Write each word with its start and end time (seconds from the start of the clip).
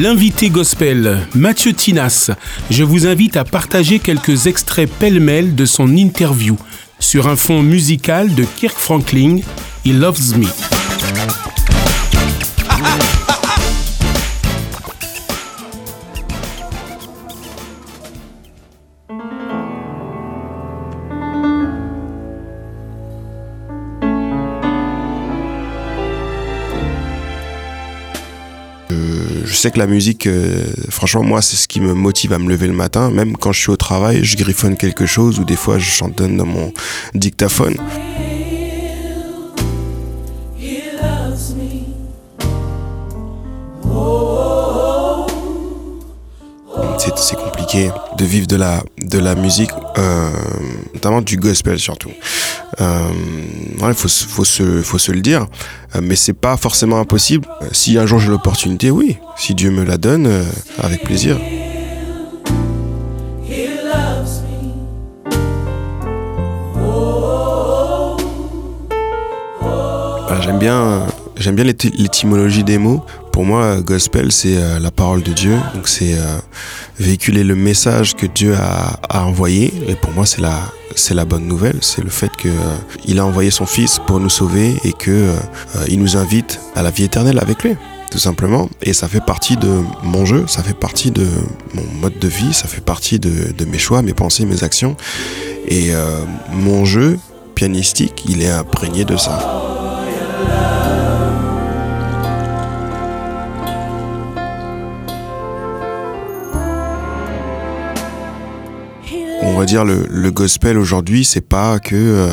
L'invité 0.00 0.48
gospel, 0.48 1.26
Mathieu 1.34 1.72
Tinas, 1.72 2.30
je 2.70 2.84
vous 2.84 3.08
invite 3.08 3.36
à 3.36 3.44
partager 3.44 3.98
quelques 3.98 4.46
extraits 4.46 4.88
pêle-mêle 4.88 5.56
de 5.56 5.66
son 5.66 5.96
interview 5.96 6.56
sur 7.00 7.26
un 7.26 7.34
fond 7.34 7.64
musical 7.64 8.32
de 8.32 8.44
Kirk 8.44 8.78
Franklin, 8.78 9.38
He 9.84 9.92
Loves 9.92 10.38
Me. 10.38 10.67
Je 29.48 29.54
sais 29.54 29.70
que 29.70 29.78
la 29.78 29.86
musique, 29.86 30.26
euh, 30.26 30.64
franchement, 30.90 31.22
moi, 31.22 31.42
c'est 31.42 31.56
ce 31.56 31.66
qui 31.66 31.80
me 31.80 31.94
motive 31.94 32.32
à 32.32 32.38
me 32.38 32.48
lever 32.48 32.66
le 32.66 32.74
matin. 32.74 33.10
Même 33.10 33.36
quand 33.36 33.52
je 33.52 33.60
suis 33.60 33.70
au 33.70 33.76
travail, 33.76 34.22
je 34.22 34.36
griffonne 34.36 34.76
quelque 34.76 35.06
chose 35.06 35.40
ou 35.40 35.44
des 35.44 35.56
fois, 35.56 35.78
je 35.78 35.88
chantonne 35.88 36.36
dans 36.36 36.46
mon 36.46 36.72
dictaphone. 37.14 37.76
C'est 47.20 47.36
compliqué 47.36 47.90
de 48.16 48.24
vivre 48.24 48.46
de 48.46 48.56
la, 48.56 48.82
de 49.02 49.18
la 49.18 49.34
musique, 49.34 49.70
euh, 49.96 50.30
notamment 50.94 51.20
du 51.20 51.36
gospel 51.36 51.78
surtout. 51.78 52.10
Euh, 52.80 53.10
il 53.88 53.94
faut, 53.94 54.08
faut, 54.08 54.44
se, 54.44 54.82
faut 54.82 54.98
se 54.98 55.10
le 55.10 55.20
dire, 55.20 55.46
euh, 55.94 56.00
mais 56.02 56.16
c'est 56.16 56.32
pas 56.32 56.56
forcément 56.56 56.98
impossible. 57.00 57.46
Euh, 57.62 57.66
si 57.72 57.98
un 57.98 58.06
jour 58.06 58.20
j'ai 58.20 58.28
l'opportunité, 58.28 58.90
oui. 58.90 59.16
Si 59.36 59.54
Dieu 59.54 59.70
me 59.70 59.84
la 59.84 59.96
donne, 59.96 60.28
avec 60.78 61.02
plaisir. 61.02 61.38
J'aime 70.40 70.58
bien, 70.58 71.06
j'aime 71.36 71.54
bien 71.54 71.64
l'étymologie 71.64 72.64
des 72.64 72.78
mots. 72.78 73.04
Pour 73.32 73.44
moi, 73.44 73.80
gospel, 73.80 74.32
c'est 74.32 74.56
la 74.80 74.90
parole 74.90 75.22
de 75.22 75.32
Dieu. 75.32 75.56
Donc, 75.74 75.86
c'est 75.86 76.16
véhiculer 76.98 77.44
le 77.44 77.54
message 77.54 78.16
que 78.16 78.26
Dieu 78.26 78.56
a 78.56 79.24
envoyé. 79.24 79.72
Et 79.86 79.94
pour 79.94 80.10
moi, 80.12 80.26
c'est 80.26 80.40
la, 80.40 80.58
c'est 80.98 81.14
la 81.14 81.24
bonne 81.24 81.46
nouvelle, 81.46 81.78
c'est 81.80 82.02
le 82.02 82.10
fait 82.10 82.30
qu'il 82.36 83.18
a 83.18 83.24
envoyé 83.24 83.50
son 83.50 83.66
Fils 83.66 84.00
pour 84.06 84.20
nous 84.20 84.28
sauver 84.28 84.74
et 84.84 84.92
qu'il 84.92 85.12
euh, 85.12 85.36
nous 85.96 86.16
invite 86.16 86.60
à 86.74 86.82
la 86.82 86.90
vie 86.90 87.04
éternelle 87.04 87.38
avec 87.38 87.62
lui 87.64 87.76
tout 88.10 88.18
simplement. 88.18 88.68
Et 88.82 88.92
ça 88.92 89.06
fait 89.06 89.24
partie 89.24 89.56
de 89.56 89.82
mon 90.02 90.24
jeu, 90.24 90.44
ça 90.46 90.62
fait 90.62 90.72
partie 90.72 91.10
de 91.10 91.26
mon 91.74 91.84
mode 92.00 92.18
de 92.18 92.28
vie, 92.28 92.54
ça 92.54 92.66
fait 92.66 92.80
partie 92.80 93.18
de, 93.18 93.64
mes 93.66 93.78
choix, 93.78 94.02
mes 94.02 94.14
pensées, 94.14 94.46
mes 94.46 94.64
actions. 94.64 94.96
Et 95.66 95.94
euh, 95.94 96.24
mon 96.50 96.84
jeu 96.84 97.18
pianistique, 97.54 98.24
il 98.26 98.42
est 98.42 98.50
imprégné 98.50 99.04
de 99.04 99.16
ça. 99.16 99.62
Va 109.58 109.64
dire 109.64 109.84
le, 109.84 110.30
gospel 110.30 110.78
aujourd'hui, 110.78 111.24
c'est 111.24 111.40
pas 111.40 111.78
que 111.78 111.96
euh, 111.96 112.30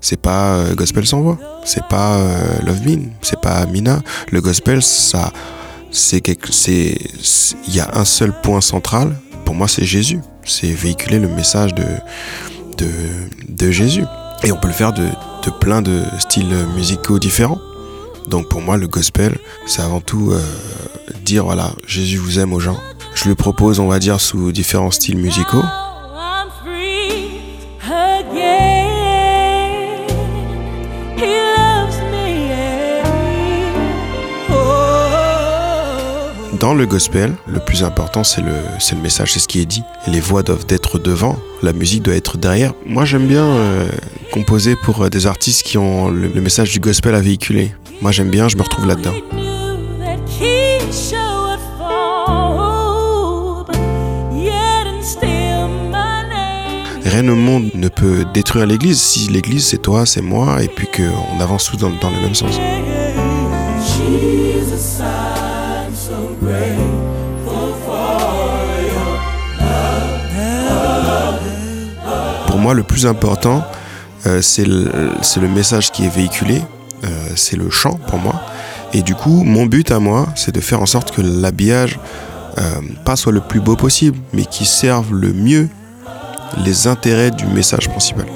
c'est 0.00 0.20
pas 0.20 0.54
euh, 0.54 0.74
gospel 0.74 1.06
sans 1.06 1.20
voix, 1.20 1.38
c'est 1.64 1.84
pas 1.86 2.16
euh, 2.16 2.58
Love 2.64 2.86
Me, 2.86 2.98
c'est 3.20 3.40
pas 3.40 3.66
Mina. 3.66 4.02
Le 4.30 4.40
gospel, 4.40 4.82
ça, 4.82 5.32
c'est 5.90 6.20
quelque, 6.20 6.48
il 6.68 7.74
y 7.74 7.80
a 7.80 7.90
un 7.94 8.04
seul 8.04 8.32
point 8.40 8.60
central. 8.60 9.16
Pour 9.44 9.54
moi, 9.54 9.68
c'est 9.68 9.84
Jésus. 9.84 10.20
C'est 10.44 10.70
véhiculer 10.70 11.18
le 11.18 11.28
message 11.28 11.74
de, 11.74 11.84
de, 13.48 13.70
Jésus. 13.70 14.04
Et 14.44 14.52
on 14.52 14.56
peut 14.56 14.68
le 14.68 14.74
faire 14.74 14.92
de, 14.92 15.06
de 15.44 15.50
plein 15.50 15.82
de 15.82 16.04
styles 16.18 16.66
musicaux 16.74 17.18
différents. 17.18 17.58
Donc 18.28 18.48
pour 18.48 18.60
moi, 18.60 18.76
le 18.76 18.86
gospel, 18.86 19.36
c'est 19.66 19.82
avant 19.82 20.00
tout 20.00 20.32
dire 21.24 21.44
voilà, 21.44 21.72
Jésus 21.86 22.18
vous 22.18 22.38
aime 22.38 22.52
aux 22.52 22.60
gens. 22.60 22.78
Je 23.14 23.28
le 23.28 23.34
propose, 23.34 23.80
on 23.80 23.88
va 23.88 23.98
dire, 23.98 24.20
sous 24.20 24.52
différents 24.52 24.90
styles 24.90 25.18
musicaux. 25.18 25.62
Dans 36.60 36.72
le 36.72 36.86
gospel, 36.86 37.34
le 37.46 37.60
plus 37.60 37.84
important, 37.84 38.24
c'est 38.24 38.40
le, 38.40 38.52
le 38.52 39.02
message, 39.02 39.32
c'est 39.32 39.40
ce 39.40 39.48
qui 39.48 39.60
est 39.60 39.66
dit. 39.66 39.82
Les 40.06 40.20
voix 40.20 40.42
doivent 40.42 40.64
être 40.70 40.98
devant, 40.98 41.38
la 41.62 41.74
musique 41.74 42.02
doit 42.02 42.14
être 42.14 42.38
derrière. 42.38 42.72
Moi, 42.86 43.04
j'aime 43.04 43.26
bien 43.26 43.44
euh, 43.44 43.88
composer 44.32 44.74
pour 44.74 45.02
euh, 45.02 45.10
des 45.10 45.26
artistes 45.26 45.64
qui 45.64 45.76
ont 45.76 46.08
le, 46.08 46.28
message 46.40 46.72
du 46.72 46.80
gospel 46.80 47.14
à 47.14 47.20
véhiculer. 47.20 47.72
Moi, 48.00 48.10
j'aime 48.10 48.30
bien, 48.30 48.48
je 48.48 48.56
me 48.56 48.62
retrouve 48.62 48.86
là-dedans. 48.86 49.12
Rien 57.04 57.28
au 57.28 57.36
monde 57.36 57.70
ne 57.74 57.88
peut 57.88 58.24
détruire 58.32 58.66
l'Église 58.66 59.00
si 59.00 59.28
l'Église 59.28 59.66
c'est 59.66 59.82
toi, 59.82 60.06
c'est 60.06 60.22
moi, 60.22 60.62
et 60.62 60.68
puis 60.68 60.86
qu'on 60.86 61.40
avance 61.40 61.64
tous 61.64 61.76
dans 61.76 61.90
le 61.90 62.20
même 62.22 62.34
sens. 62.34 62.58
Pour 72.46 72.58
moi, 72.58 72.74
le 72.74 72.82
plus 72.82 73.06
important, 73.06 73.64
euh, 74.26 74.40
c'est 74.42 74.64
le, 74.64 75.48
message 75.48 75.90
qui 75.92 76.04
est 76.04 76.08
véhiculé, 76.08 76.62
euh, 77.04 77.08
c'est 77.34 77.56
le 77.56 77.70
chant 77.70 77.98
pour 78.06 78.18
moi. 78.18 78.40
Et 78.92 79.02
du 79.02 79.14
coup, 79.14 79.42
mon 79.44 79.66
but 79.66 79.90
à 79.90 79.98
moi, 79.98 80.28
c'est 80.36 80.54
de 80.54 80.60
faire 80.60 80.80
en 80.80 80.86
sorte 80.86 81.14
que 81.14 81.22
l'habillage, 81.22 81.98
euh, 82.58 82.62
pas 83.04 83.16
soit 83.16 83.32
le 83.32 83.40
plus 83.40 83.60
beau 83.60 83.76
possible, 83.76 84.18
mais 84.32 84.44
qui 84.44 84.64
serve 84.64 85.12
le 85.12 85.32
mieux 85.32 85.68
les 86.64 86.86
intérêts 86.86 87.30
du 87.30 87.46
message 87.46 87.88
principal. 87.88 88.26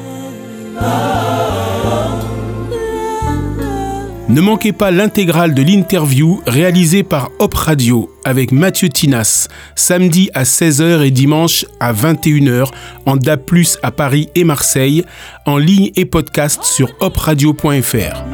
Ne 4.30 4.40
manquez 4.40 4.72
pas 4.72 4.92
l'intégrale 4.92 5.54
de 5.54 5.62
l'interview 5.62 6.40
réalisée 6.46 7.02
par 7.02 7.30
Hop 7.40 7.52
Radio 7.52 8.14
avec 8.24 8.52
Mathieu 8.52 8.88
Tinas, 8.88 9.48
samedi 9.74 10.30
à 10.34 10.44
16h 10.44 11.04
et 11.04 11.10
dimanche 11.10 11.66
à 11.80 11.92
21h 11.92 12.70
en 13.06 13.16
DAP+, 13.16 13.50
à 13.82 13.90
Paris 13.90 14.28
et 14.36 14.44
Marseille, 14.44 15.04
en 15.46 15.58
ligne 15.58 15.90
et 15.96 16.04
podcast 16.04 16.62
sur 16.62 16.90
hopradio.fr. 17.00 18.24